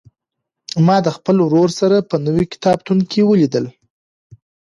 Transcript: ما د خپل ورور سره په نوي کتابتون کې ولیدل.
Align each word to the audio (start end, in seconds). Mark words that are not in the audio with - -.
ما 0.85 0.97
د 1.05 1.07
خپل 1.17 1.35
ورور 1.41 1.69
سره 1.79 1.97
په 2.09 2.15
نوي 2.25 2.45
کتابتون 2.53 2.99
کې 3.11 3.21
ولیدل. 3.25 3.65